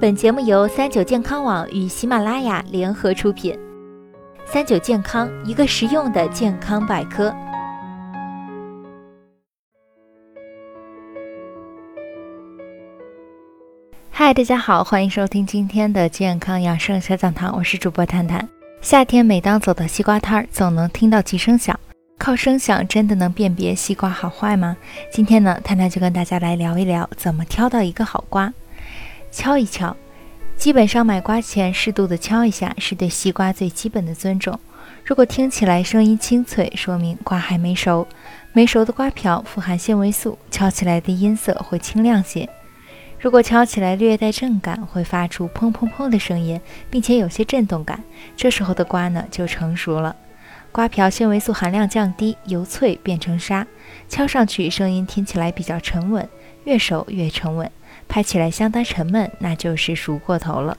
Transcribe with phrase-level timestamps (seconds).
[0.00, 3.58] 本节目由三九健康网与喜马拉雅联合出品。
[4.44, 7.34] 三九健康，一个实用的健康百科。
[14.10, 18.46] 嗨，大家好，欢迎收听今天的健康养生小讲堂，我是主播探探。
[18.82, 21.78] 夏天每当走到西瓜摊儿，总能听到几声响。
[22.18, 24.76] 靠声响真的能辨别西瓜好坏吗？
[25.10, 28.52] 今天呢，探探就跟大家来聊一聊怎么挑到一个好瓜。
[29.34, 29.96] 敲一敲，
[30.56, 34.58] 基本上买瓜前适度的敲一下，是对西瓜最基本的尊重。
[35.04, 38.06] 如果听起来声音清脆，说明瓜还没熟。
[38.52, 42.48] 没熟的瓜瓢富含纤维素，敲起来的音色会清亮些。
[43.18, 48.04] 如果敲起来略带震感，会发出砰砰砰的声音，并且有些震动感，
[48.36, 50.14] 这时候的瓜呢就成熟了。
[50.70, 53.66] 瓜瓢纤维素含量降低，由脆变成沙，
[54.08, 56.28] 敲上去声音听起来比较沉稳，
[56.62, 57.68] 越熟越沉稳，
[58.08, 60.76] 拍起来相当沉闷，那就是熟过头了。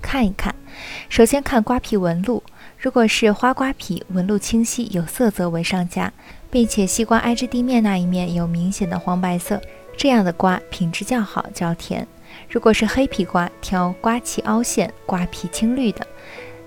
[0.00, 0.54] 看一看，
[1.08, 2.42] 首先看瓜皮纹路，
[2.78, 6.12] 如果是花瓜皮，纹路清晰有色泽为上佳，
[6.50, 9.60] 并且西瓜挨着地面那一面有明显的黄白色，
[9.96, 12.06] 这样的瓜品质较好，较甜。
[12.48, 16.06] 如果是黑皮瓜，挑瓜脐凹陷、瓜皮青绿的。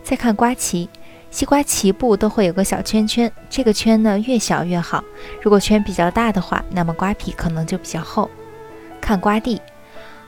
[0.04, 0.88] 再看瓜脐。
[1.32, 5.02] 西瓜脐部都会有个小圈圈，这个圈呢越小越好。
[5.42, 8.30] 如果圈比较大的话，那么瓜皮可能就比较厚。
[9.02, 9.60] 看瓜蒂，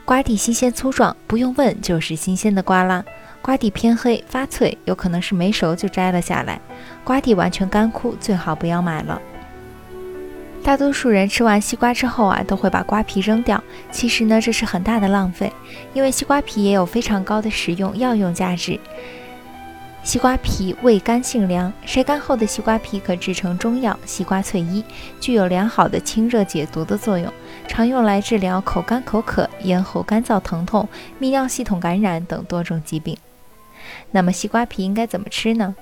[0.04, 3.02] 瓜蒂新鲜粗壮，不用问就是新鲜的瓜啦。
[3.40, 6.60] 瓜蒂偏黑发脆，有可能是没熟就摘了下来。
[7.04, 9.20] 瓜蒂完全干枯，最好不要买了。
[10.62, 13.62] 大多数人吃完西瓜之后啊，都会把瓜皮扔掉。
[13.90, 15.52] 其实呢，这是很大的浪费，
[15.92, 18.80] 因为西瓜皮也有非常高的食用药用价值。
[20.04, 24.84] 西瓜皮味甘性凉，晒干后的西瓜皮可制成中药西瓜翠衣，
[25.18, 27.32] 具有良好的清热解毒的作用，
[27.66, 30.86] 常用来治疗口干口渴、咽喉干燥疼痛、
[31.18, 33.16] 泌尿系统感染等多种疾病。
[34.10, 35.74] 那么西瓜皮应该怎么吃呢？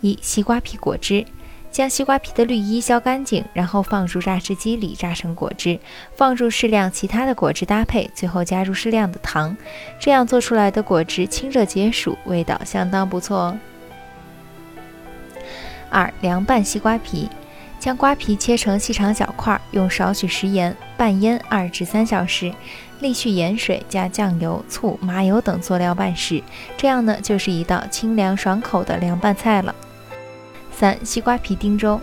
[0.00, 1.24] 一、西瓜皮果汁。
[1.70, 5.78] 将西瓜皮的绿衣削干净，然后放入榨汁机里榨成果汁，
[6.16, 9.56] 放入适量其他的果汁搭配，最后加入适量的糖，
[10.00, 13.58] 这样做出来的果汁清热解暑，味道相当不错哦。
[15.90, 17.28] 二、凉拌西瓜皮，
[17.78, 22.52] 将瓜皮切成细长小块，用少许食盐拌腌二至三小时，
[23.02, 26.42] 沥去盐水，加酱油、醋、麻油等佐料拌食，
[26.76, 29.74] 这样呢就是一道清凉爽口的凉拌菜了。
[30.72, 32.00] 三、西瓜皮丁粥，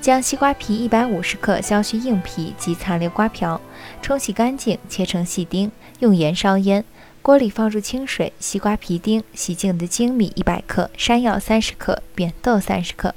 [0.00, 3.60] 将西瓜皮一百五十克削去硬皮及残留瓜瓢，
[4.00, 6.84] 冲洗干净，切成细丁，用盐烧腌。
[7.22, 13.14] 锅里放入清水，西瓜皮丁，洗净的粳米一百克，山药三十克，扁豆三十克。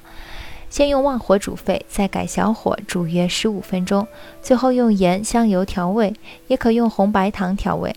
[0.69, 4.07] 先用旺火煮沸，再改小火煮约十五分钟，
[4.41, 6.13] 最后用盐、香油调味，
[6.47, 7.95] 也可用红白糖调味。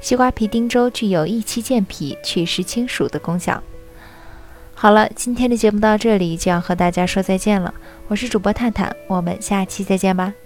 [0.00, 3.62] 西瓜皮丁粥具有益气健脾、祛湿清暑的功效。
[4.74, 7.74] 好了，今天的节目到这里就要和大家说再见了。
[8.08, 10.45] 我是主播探探，我们下期再见吧。